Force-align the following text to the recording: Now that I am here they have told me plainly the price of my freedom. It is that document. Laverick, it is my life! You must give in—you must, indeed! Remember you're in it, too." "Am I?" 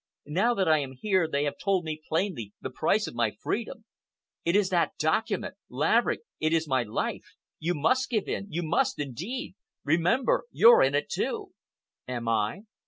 Now 0.25 0.55
that 0.55 0.67
I 0.67 0.79
am 0.79 0.93
here 0.93 1.27
they 1.31 1.43
have 1.43 1.59
told 1.63 1.85
me 1.85 2.01
plainly 2.09 2.53
the 2.59 2.71
price 2.71 3.05
of 3.05 3.13
my 3.13 3.29
freedom. 3.39 3.85
It 4.43 4.55
is 4.55 4.69
that 4.69 4.97
document. 4.97 5.57
Laverick, 5.69 6.21
it 6.39 6.53
is 6.53 6.67
my 6.67 6.81
life! 6.81 7.35
You 7.59 7.75
must 7.75 8.09
give 8.09 8.27
in—you 8.27 8.63
must, 8.63 8.97
indeed! 8.97 9.53
Remember 9.83 10.45
you're 10.51 10.81
in 10.81 10.95
it, 10.95 11.07
too." 11.07 11.51
"Am 12.07 12.27
I?" 12.27 12.61